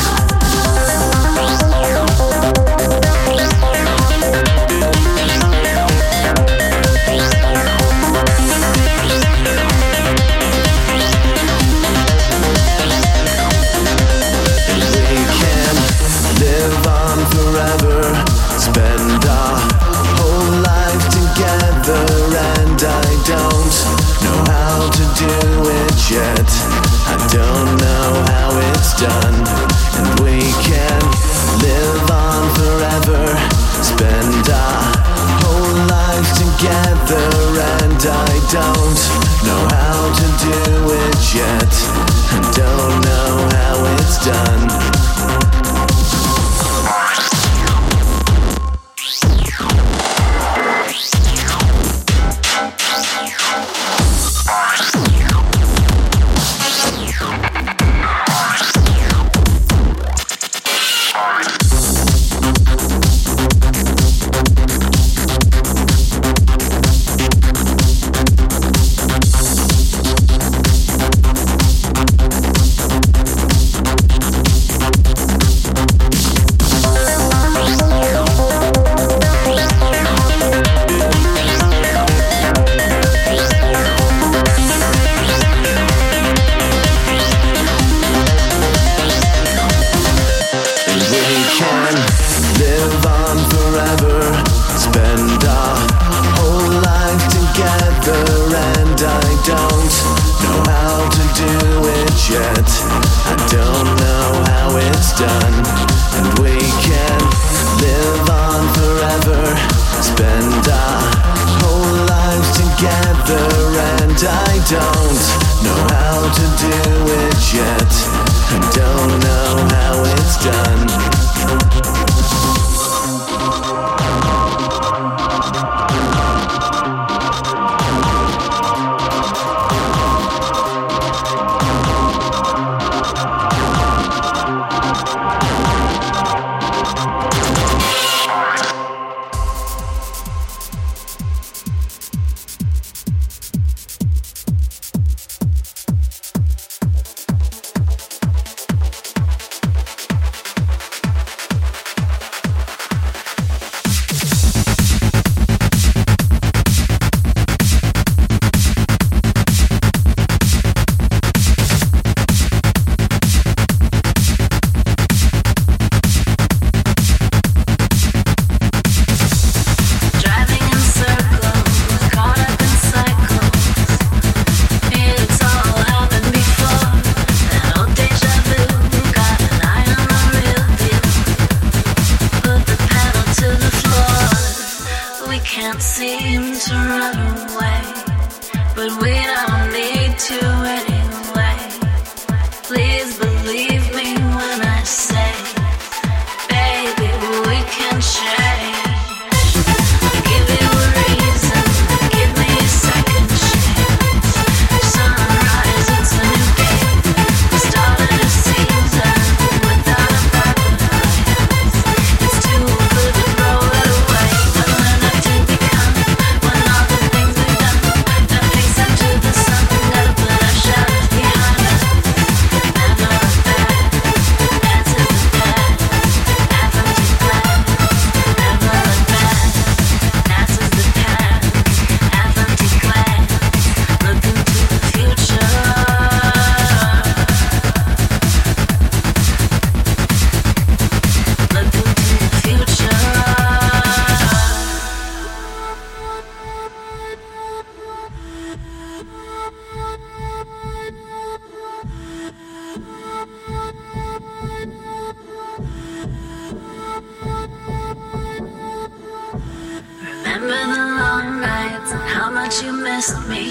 that 262.45 262.61
you 262.63 262.71
missed 262.73 263.27
me. 263.27 263.49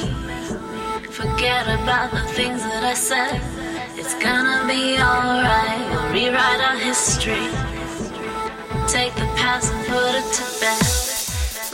Forget 1.10 1.66
about 1.66 2.12
the 2.12 2.22
things 2.34 2.62
that 2.62 2.84
I 2.84 2.94
said. 2.94 3.40
It's 3.98 4.14
gonna 4.22 4.60
be 4.68 4.96
alright. 4.98 5.82
We'll 5.90 6.12
rewrite 6.12 6.60
our 6.68 6.78
history. 6.78 7.46
Take 8.86 9.12
the 9.16 9.28
past 9.40 9.72
and 9.72 9.84
put 9.88 10.12
it 10.20 10.28
to 10.38 10.44
bed. 10.62 10.86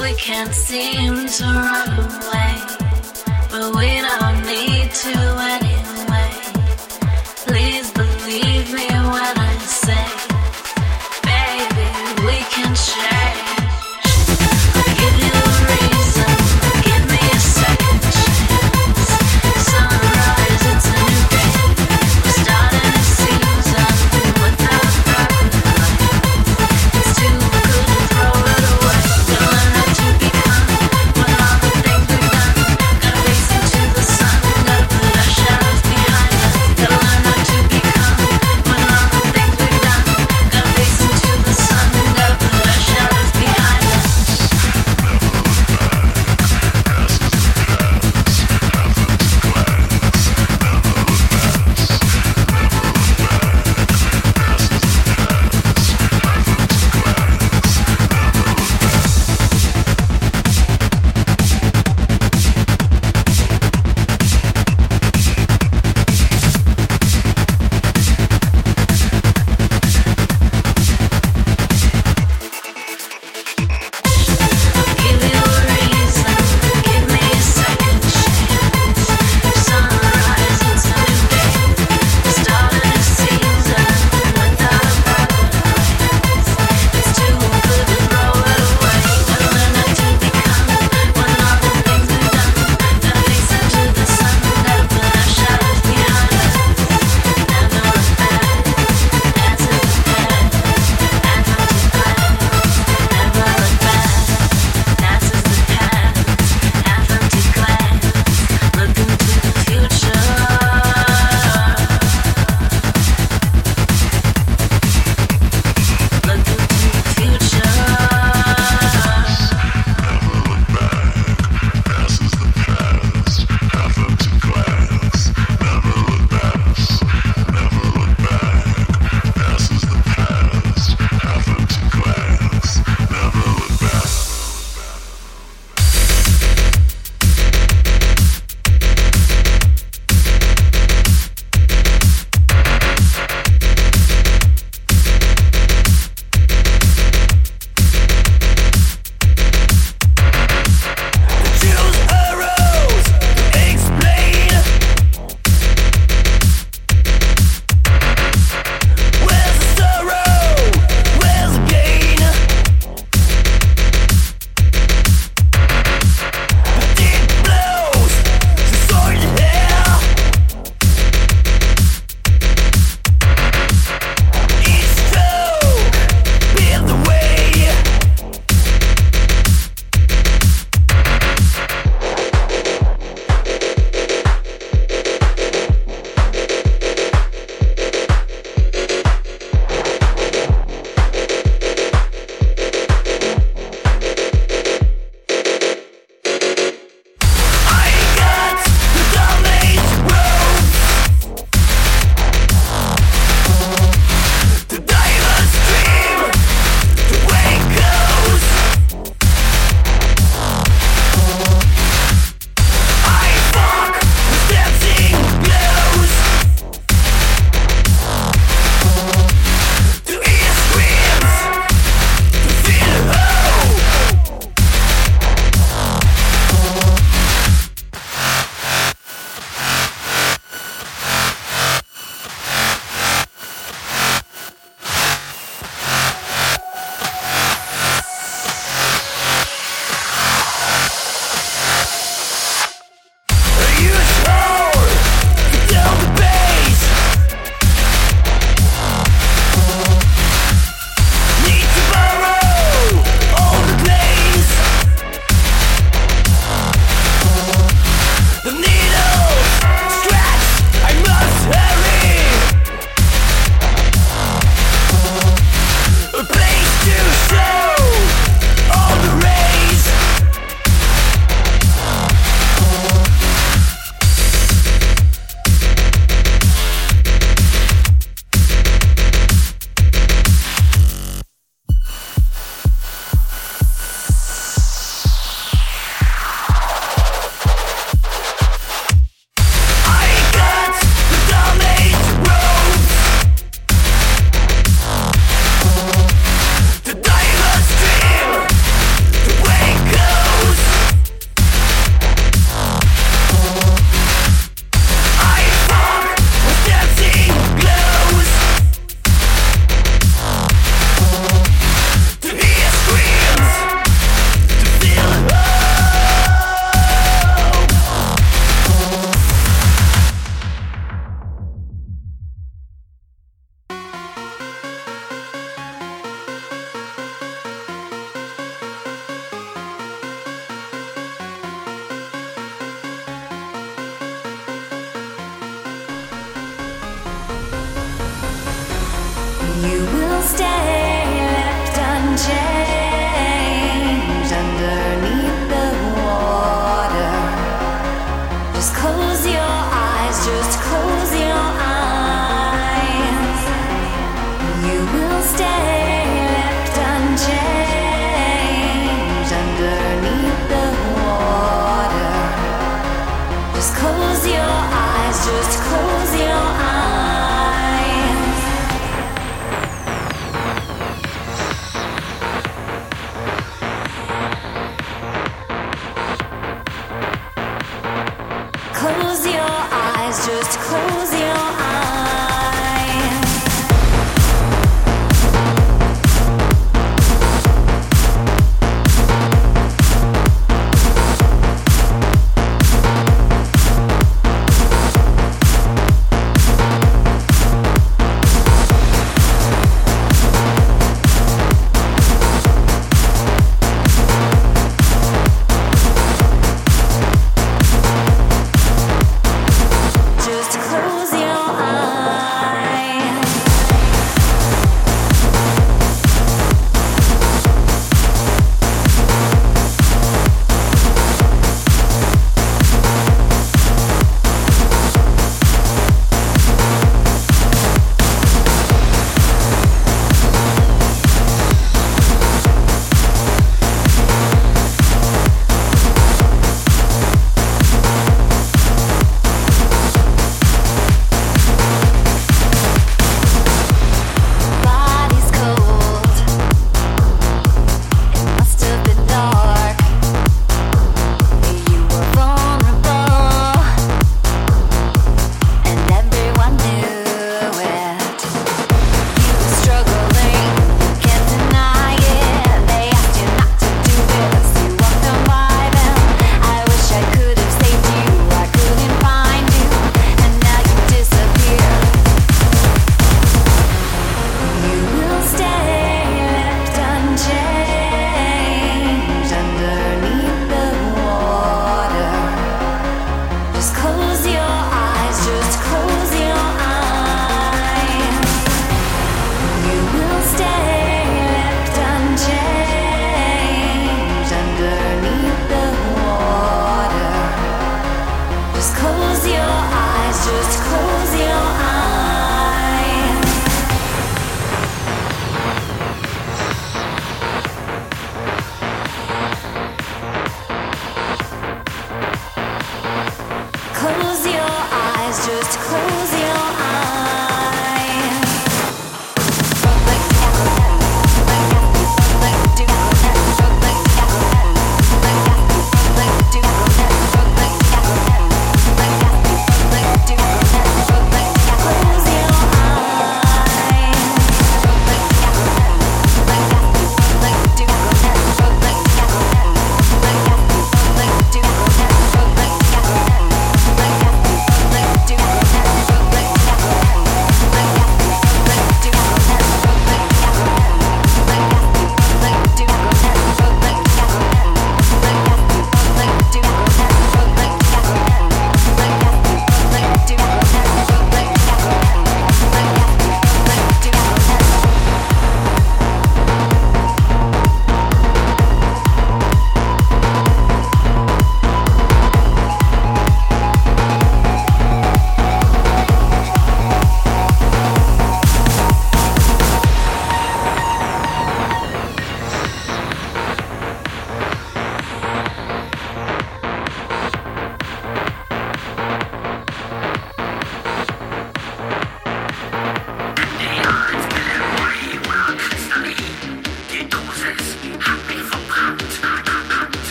We 0.00 0.14
can't 0.14 0.54
seem 0.54 1.26
to 1.38 1.44
run 1.44 1.90
away, 2.18 2.54
but 3.50 3.74
we 3.74 3.88
don't 4.08 4.40
need 4.46 4.92
to 5.02 5.14
anymore. 5.54 5.67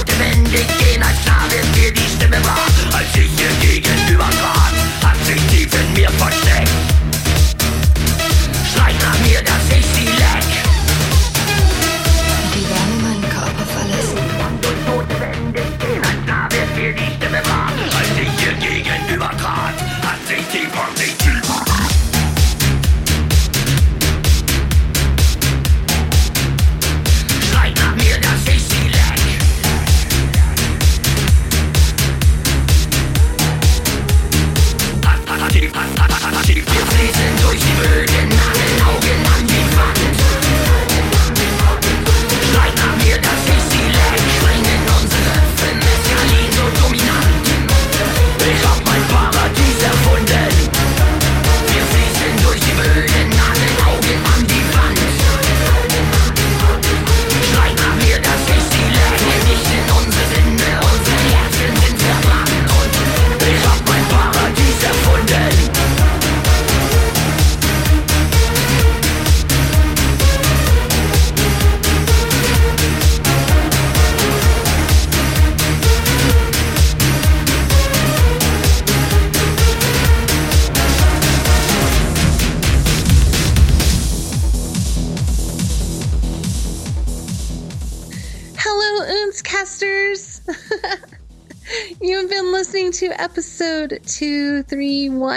Tote 0.00 0.18
Wände 0.18 0.50
gehen, 0.50 1.02
als 1.02 1.24
nah 1.26 1.50
wird 1.50 1.76
mir 1.76 1.92
die 1.92 2.08
Stimme 2.16 2.36
war. 2.44 2.58
Als 2.96 3.14
ich 3.14 3.30
ihr 3.40 3.52
gegenüber 3.60 4.28
trat, 4.30 4.72
hat 5.04 5.26
sich 5.26 5.40
tief 5.46 5.70
in 5.74 5.92
mir 5.92 6.10
versteckt. 6.10 6.79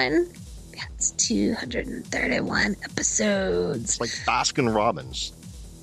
231. 0.09 0.43
That's 0.75 1.11
231 1.11 2.75
episodes. 2.83 3.83
It's 3.83 4.01
like 4.01 4.09
Baskin 4.25 4.73
Robbins. 4.73 5.31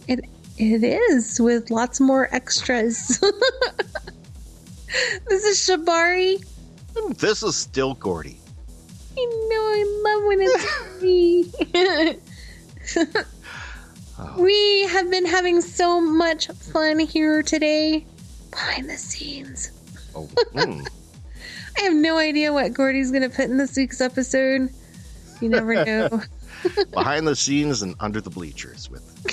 It 0.09 0.21
it 0.59 0.83
is 0.85 1.41
with 1.41 1.71
lots 1.71 2.01
more 2.01 2.29
extras. 2.35 3.19
this 5.29 5.45
is 5.45 5.59
Shabari. 5.59 6.45
And 6.97 7.15
this 7.17 7.43
is 7.43 7.57
still 7.57 7.95
Gordy. 7.95 8.39
I 9.17 9.25
know 9.49 9.57
I 9.57 9.85
love 10.05 10.25
when 10.25 10.41
it's 10.43 10.67
me. 11.03 11.51
we 14.43 14.83
have 14.89 15.11
been 15.11 15.27
having 15.27 15.61
so 15.61 16.01
much 16.01 16.49
fun 16.49 16.99
here 16.99 17.43
today. 17.43 18.05
Behind 18.51 18.91
the 18.91 18.97
scenes. 18.97 19.71
Oh, 20.15 20.27
mm. 20.53 20.87
I 21.81 21.85
have 21.85 21.95
no 21.95 22.19
idea 22.19 22.53
what 22.53 22.75
Gordy's 22.75 23.11
going 23.11 23.23
to 23.23 23.31
put 23.31 23.47
in 23.47 23.57
this 23.57 23.75
week's 23.77 24.01
episode. 24.03 24.69
You 25.41 25.49
never 25.49 25.75
know. 25.85 26.21
behind 26.93 27.27
the 27.27 27.35
scenes 27.35 27.81
and 27.83 27.95
under 28.01 28.21
the 28.21 28.29
bleachers 28.31 28.91
with 28.91 29.03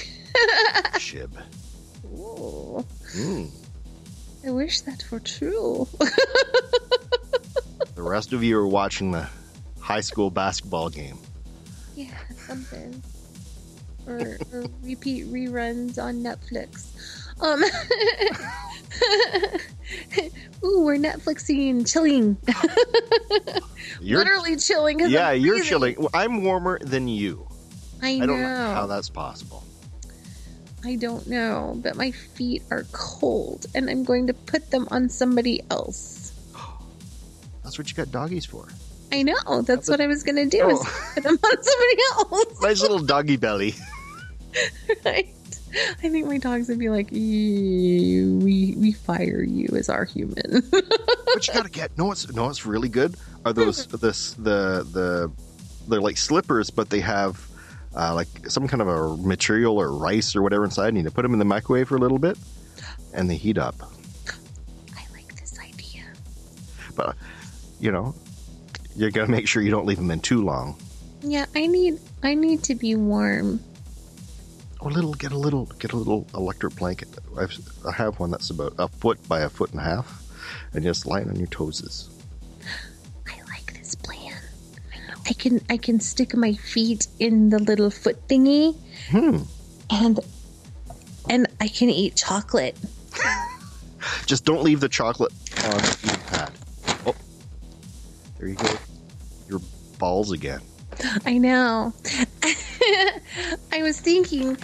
Shib. 0.93 1.31
Ooh, 2.05 2.85
Mm. 3.15 3.49
I 4.45 4.51
wish 4.51 4.81
that 4.81 5.03
were 5.11 5.19
true. 5.19 5.87
The 7.95 8.03
rest 8.03 8.31
of 8.31 8.43
you 8.43 8.59
are 8.59 8.67
watching 8.67 9.09
the 9.11 9.27
high 9.79 10.01
school 10.01 10.29
basketball 10.29 10.89
game. 10.89 11.17
yeah, 11.95 12.11
something. 12.45 13.01
Or, 14.05 14.37
or 14.53 14.65
repeat 14.83 15.25
reruns 15.33 15.97
on 15.97 16.21
Netflix. 16.23 16.85
Um. 17.41 17.63
Ooh, 20.67 20.81
we're 20.83 20.97
Netflixing, 20.97 21.89
chilling. 21.89 22.35
You're, 24.01 24.19
Literally 24.19 24.57
chilling. 24.57 24.99
yeah, 25.09 25.31
you're 25.31 25.63
chilling. 25.63 25.95
I'm 26.13 26.43
warmer 26.43 26.77
than 26.79 27.07
you. 27.07 27.47
I 28.01 28.17
know. 28.17 28.23
I 28.23 28.27
don't 28.27 28.41
know 28.41 28.73
how 28.73 28.85
that's 28.85 29.09
possible. 29.09 29.63
I 30.83 30.95
don't 30.95 31.25
know, 31.27 31.79
but 31.81 31.95
my 31.95 32.11
feet 32.11 32.63
are 32.69 32.83
cold, 32.91 33.65
and 33.73 33.89
I'm 33.89 34.03
going 34.03 34.27
to 34.27 34.33
put 34.33 34.69
them 34.71 34.87
on 34.91 35.09
somebody 35.09 35.63
else. 35.71 36.31
That's 37.63 37.77
what 37.77 37.89
you 37.89 37.95
got 37.95 38.11
doggies 38.11 38.45
for. 38.45 38.67
I 39.11 39.23
know. 39.23 39.61
That's 39.63 39.89
what 39.89 39.99
I 40.01 40.07
was 40.07 40.23
going 40.23 40.35
to 40.35 40.45
do. 40.45 40.69
Is 40.69 40.79
Oh. 40.81 41.11
put 41.15 41.23
them 41.23 41.39
on 41.43 41.63
somebody 41.63 41.97
else. 42.11 42.59
Nice 42.61 42.81
little 42.81 42.99
doggy 42.99 43.37
belly. 43.37 43.73
right? 45.05 45.27
I 46.03 46.09
think 46.09 46.27
my 46.27 46.37
dogs 46.37 46.69
would 46.69 46.79
be 46.79 46.89
like, 46.89 47.11
"We 47.11 48.75
we 48.77 48.91
fire 48.93 49.43
you 49.43 49.69
as 49.75 49.89
our 49.89 50.05
human." 50.05 50.63
but 50.71 51.47
you 51.47 51.53
gotta 51.53 51.69
get? 51.69 51.97
No, 51.97 52.05
what's 52.05 52.31
no, 52.33 52.45
what's 52.45 52.65
really 52.65 52.89
good 52.89 53.15
are 53.45 53.53
those 53.53 53.87
this 54.01 54.33
the 54.33 54.87
the 54.91 55.31
they're 55.87 56.01
like 56.01 56.17
slippers, 56.17 56.69
but 56.69 56.89
they 56.89 56.99
have 56.99 57.45
uh, 57.95 58.13
like 58.13 58.27
some 58.47 58.67
kind 58.67 58.81
of 58.81 58.87
a 58.87 59.17
material 59.17 59.77
or 59.77 59.91
rice 59.91 60.35
or 60.35 60.41
whatever 60.41 60.63
inside, 60.63 60.89
and 60.89 60.97
you 60.97 61.03
need 61.03 61.09
to 61.09 61.15
put 61.15 61.23
them 61.23 61.33
in 61.33 61.39
the 61.39 61.45
microwave 61.45 61.87
for 61.87 61.95
a 61.95 61.99
little 61.99 62.19
bit, 62.19 62.37
and 63.13 63.29
they 63.29 63.35
heat 63.35 63.57
up. 63.57 63.75
I 64.95 65.03
like 65.13 65.35
this 65.39 65.59
idea. 65.59 66.05
But 66.95 67.15
you 67.79 67.91
know, 67.91 68.15
you 68.95 69.11
got 69.11 69.25
to 69.25 69.31
make 69.31 69.47
sure 69.47 69.61
you 69.61 69.71
don't 69.71 69.85
leave 69.85 69.97
them 69.97 70.11
in 70.11 70.19
too 70.19 70.43
long. 70.43 70.77
Yeah, 71.21 71.45
I 71.55 71.67
need 71.67 71.99
I 72.23 72.35
need 72.35 72.63
to 72.63 72.75
be 72.75 72.95
warm. 72.95 73.59
Or 74.87 74.91
little, 74.91 75.15
get 75.15 75.33
a 75.33 75.37
little, 75.37 75.65
get 75.79 75.91
a 75.91 75.97
little 75.97 76.25
electric 76.33 76.77
blanket. 76.77 77.09
I've, 77.37 77.53
I 77.85 77.91
have 77.91 78.21
one 78.21 78.31
that's 78.31 78.51
about 78.51 78.73
a 78.79 78.87
foot 78.87 79.19
by 79.27 79.41
a 79.41 79.49
foot 79.49 79.71
and 79.71 79.81
a 79.81 79.83
half, 79.83 80.23
and 80.71 80.81
just 80.81 81.05
lie 81.05 81.23
on 81.23 81.35
your 81.35 81.47
toeses. 81.47 82.07
I 83.27 83.33
like 83.49 83.77
this 83.77 83.95
plan. 83.95 84.39
I 85.25 85.33
can 85.33 85.59
I 85.69 85.75
can 85.75 85.99
stick 85.99 86.37
my 86.37 86.53
feet 86.53 87.07
in 87.19 87.49
the 87.49 87.59
little 87.59 87.89
foot 87.89 88.29
thingy 88.29 88.77
Hmm. 89.09 89.39
and 89.89 90.21
and 91.29 91.47
I 91.59 91.67
can 91.67 91.89
eat 91.89 92.15
chocolate. 92.15 92.77
Just 94.25 94.45
don't 94.45 94.63
leave 94.63 94.79
the 94.79 94.87
chocolate 94.87 95.33
on 95.65 95.71
the 95.81 95.97
eating 96.05 96.21
pad. 96.27 96.51
Oh, 97.05 97.15
there 98.39 98.47
you 98.47 98.55
go. 98.55 98.69
Your 99.49 99.59
balls 99.99 100.31
again. 100.31 100.61
I 101.25 101.37
know. 101.37 101.93
I 103.71 103.83
was 103.83 103.99
thinking 103.99 104.57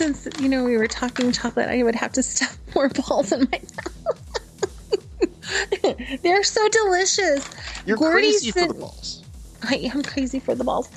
since 0.00 0.26
you 0.40 0.48
know 0.48 0.64
we 0.64 0.78
were 0.78 0.86
talking 0.86 1.30
chocolate, 1.30 1.68
I 1.68 1.82
would 1.82 1.94
have 1.94 2.12
to 2.12 2.22
stuff 2.22 2.56
more 2.74 2.88
balls 2.88 3.32
in 3.32 3.46
my 3.52 3.60
mouth. 3.76 4.22
They're 6.22 6.42
so 6.42 6.66
delicious. 6.70 7.50
You're 7.84 7.98
Gordy 7.98 8.30
crazy 8.30 8.50
for 8.50 8.66
the 8.66 8.72
balls. 8.72 9.22
I 9.62 9.74
am 9.74 10.02
crazy 10.02 10.40
for 10.40 10.54
the 10.54 10.64
balls. 10.64 10.88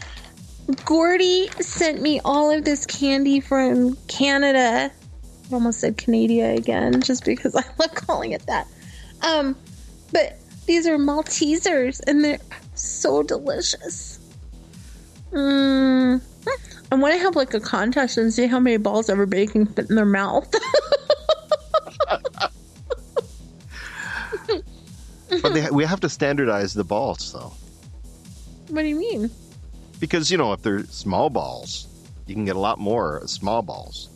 Gordy 0.86 1.50
sent 1.60 2.02
me 2.02 2.22
all 2.24 2.50
of 2.50 2.64
this 2.64 2.86
candy 2.86 3.42
from 3.42 3.98
Canada. 4.08 4.90
I 4.90 5.54
almost 5.54 5.82
said 5.82 5.98
Canada 5.98 6.56
again, 6.56 7.02
just 7.02 7.26
because 7.26 7.54
I 7.58 7.64
love 7.78 7.94
calling 7.94 8.32
it 8.32 8.46
that. 8.46 8.68
Um, 9.22 9.58
but 10.14 10.40
these 10.66 10.88
are 10.88 10.98
Maltesers, 10.98 12.00
and 12.08 12.24
they're 12.24 12.40
so 12.74 13.22
delicious. 13.22 14.20
Mm. 15.34 16.22
I 16.94 16.96
want 16.96 17.16
to 17.16 17.20
have 17.22 17.36
like 17.36 17.56
a 17.56 17.60
contest 17.60 18.20
and 18.20 18.32
see 18.32 18.46
how 18.46 18.60
many 18.60 18.78
balls 18.78 19.10
everybody 19.10 19.48
can 19.48 19.66
fit 19.66 19.90
in 19.90 19.96
their 19.96 20.06
mouth. 20.06 20.48
But 25.42 25.56
they, 25.56 25.68
we 25.72 25.84
have 25.84 26.00
to 26.02 26.10
standardize 26.10 26.76
the 26.76 26.84
balls, 26.84 27.34
though. 27.34 27.52
what 28.70 28.84
do 28.84 28.88
you 28.88 28.96
mean? 28.96 29.32
Because, 30.00 30.30
you 30.30 30.38
know, 30.38 30.54
if 30.54 30.62
they're 30.62 30.84
small 30.86 31.32
balls, 31.32 31.88
you 32.28 32.36
can 32.36 32.46
get 32.46 32.56
a 32.56 32.60
lot 32.60 32.78
more 32.78 33.24
small 33.26 33.64
balls 33.64 34.10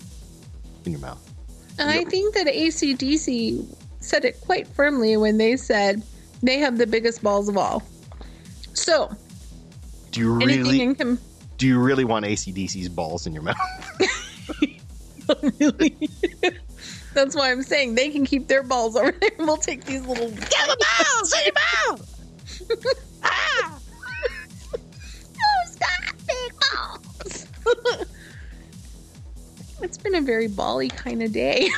in 0.85 0.91
your 0.91 1.01
mouth. 1.01 1.33
And 1.79 1.89
I 1.89 2.03
think 2.03 2.35
that 2.35 2.45
ACDC 2.45 3.65
said 3.99 4.25
it 4.25 4.39
quite 4.41 4.67
firmly 4.67 5.17
when 5.17 5.39
they 5.39 5.57
said 5.57 6.03
they 6.43 6.59
have 6.59 6.77
the 6.77 6.85
biggest 6.85 7.23
balls 7.23 7.49
of 7.49 7.57
all. 7.57 7.81
So, 8.73 9.11
Do 10.11 10.19
you 10.19 10.35
anything 10.41 10.61
really 10.63 10.81
in 10.81 10.95
com- 10.95 11.19
do 11.57 11.67
you 11.67 11.79
really 11.79 12.05
want 12.05 12.25
ACDC's 12.25 12.89
balls 12.89 13.25
in 13.27 13.33
your 13.33 13.43
mouth? 13.43 13.57
really. 15.59 16.09
That's 17.13 17.35
why 17.35 17.51
I'm 17.51 17.63
saying 17.63 17.95
they 17.95 18.09
can 18.09 18.25
keep 18.25 18.47
their 18.47 18.63
balls 18.63 18.95
over 18.95 19.11
there. 19.11 19.31
and 19.37 19.39
We'll 19.47 19.57
take 19.57 19.85
these 19.85 20.01
little. 20.05 20.29
Get 20.29 20.49
the 20.49 20.85
balls 20.99 21.33
in 21.33 21.43
your 21.45 21.53
mouth. 21.89 23.21
ah! 23.23 23.79
Who's 24.71 25.75
got 25.75 26.13
big 26.27 26.53
balls? 26.71 27.47
it's 29.81 29.97
been 29.97 30.15
a 30.15 30.21
very 30.21 30.47
bally 30.47 30.89
kind 30.89 31.23
of 31.23 31.31
day. 31.31 31.69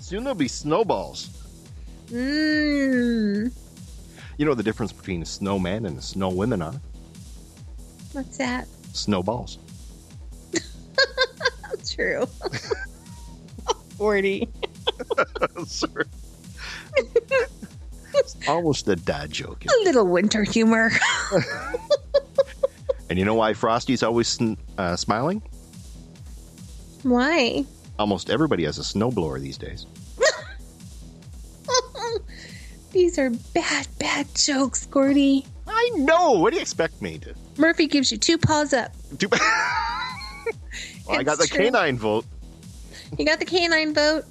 Soon 0.00 0.24
there'll 0.24 0.34
be 0.34 0.48
snowballs. 0.48 1.30
Mmm. 2.08 3.50
You 4.36 4.44
know 4.44 4.54
the 4.54 4.62
difference 4.62 4.92
between 4.92 5.22
a 5.22 5.26
snowman 5.26 5.86
and 5.86 5.98
a 5.98 6.02
snow 6.02 6.28
women 6.28 6.62
are? 6.62 6.74
What's 8.12 8.38
that? 8.38 8.66
Snowballs. 8.92 9.58
True. 11.90 12.26
40. 13.96 14.48
Sorry. 15.66 16.04
it's 18.14 18.36
almost 18.48 18.88
a 18.88 18.96
dad 18.96 19.30
joke. 19.30 19.64
A 19.64 19.84
little 19.84 20.06
winter 20.06 20.42
humor. 20.42 20.90
And 23.08 23.18
you 23.18 23.24
know 23.24 23.34
why 23.34 23.52
Frosty's 23.52 24.02
always 24.02 24.28
sn- 24.28 24.56
uh, 24.78 24.96
smiling? 24.96 25.42
Why? 27.02 27.64
Almost 27.98 28.30
everybody 28.30 28.64
has 28.64 28.78
a 28.78 28.82
snowblower 28.82 29.40
these 29.40 29.58
days. 29.58 29.86
These 32.92 33.18
are 33.18 33.30
bad, 33.54 33.86
bad 33.98 34.26
jokes, 34.34 34.86
Gordy. 34.86 35.46
I 35.66 35.90
know. 35.96 36.32
What 36.32 36.50
do 36.50 36.56
you 36.56 36.62
expect 36.62 37.00
me 37.02 37.18
to 37.18 37.34
Murphy 37.56 37.86
gives 37.86 38.10
you 38.10 38.18
two 38.18 38.38
paws 38.38 38.72
up. 38.72 38.92
do? 39.16 39.28
well, 39.30 39.40
I 41.08 41.22
got 41.22 41.38
the 41.38 41.46
true. 41.46 41.64
canine 41.64 41.98
vote. 41.98 42.24
You 43.18 43.26
got 43.26 43.38
the 43.38 43.44
canine 43.44 43.92
vote. 43.94 44.24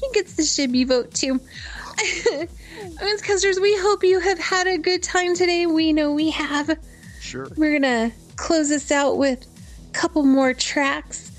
he 0.00 0.08
gets 0.12 0.34
the 0.34 0.42
shibby 0.42 0.86
vote 0.86 1.12
too. 1.12 1.40
Oontzcasters, 2.96 3.60
we 3.60 3.76
hope 3.78 4.04
you 4.04 4.20
have 4.20 4.38
had 4.38 4.66
a 4.66 4.78
good 4.78 5.02
time 5.02 5.34
today. 5.34 5.66
We 5.66 5.92
know 5.92 6.12
we 6.12 6.30
have. 6.30 6.78
Sure. 7.20 7.48
We're 7.56 7.78
gonna 7.78 8.12
close 8.36 8.68
this 8.68 8.90
out 8.92 9.16
with 9.16 9.46
a 9.88 9.92
couple 9.92 10.24
more 10.24 10.54
tracks, 10.54 11.32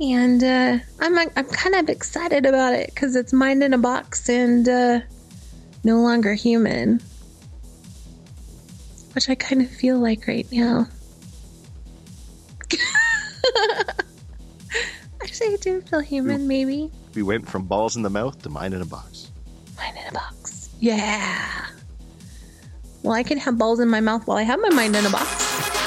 and 0.00 0.42
uh, 0.42 0.78
I'm 1.00 1.18
I'm 1.18 1.46
kind 1.46 1.74
of 1.74 1.88
excited 1.88 2.46
about 2.46 2.74
it 2.74 2.90
because 2.94 3.16
it's 3.16 3.32
Mind 3.32 3.62
in 3.62 3.72
a 3.72 3.78
Box 3.78 4.28
and 4.28 4.68
uh, 4.68 5.00
no 5.84 6.00
longer 6.00 6.34
human, 6.34 7.00
which 9.14 9.28
I 9.28 9.34
kind 9.34 9.62
of 9.62 9.70
feel 9.70 9.98
like 9.98 10.26
right 10.26 10.46
now. 10.50 10.86
Actually, 15.22 15.48
I 15.54 15.56
do 15.60 15.80
feel 15.80 16.00
human, 16.00 16.46
maybe. 16.48 16.90
We 17.14 17.22
went 17.22 17.48
from 17.48 17.64
balls 17.64 17.96
in 17.96 18.02
the 18.02 18.10
mouth 18.10 18.42
to 18.42 18.48
mind 18.48 18.74
in 18.74 18.82
a 18.82 18.86
box. 18.86 19.30
Mind 19.76 19.96
in 19.96 20.08
a 20.08 20.12
box. 20.12 20.70
Yeah. 20.80 21.66
Well, 23.02 23.14
I 23.14 23.22
can 23.22 23.38
have 23.38 23.56
balls 23.56 23.80
in 23.80 23.88
my 23.88 24.00
mouth 24.00 24.26
while 24.26 24.36
I 24.36 24.42
have 24.42 24.60
my 24.60 24.70
mind 24.70 24.96
in 24.96 25.06
a 25.06 25.10
box. 25.10 25.77